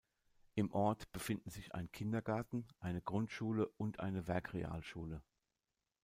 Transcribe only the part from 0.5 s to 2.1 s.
Im Ort befinden sich ein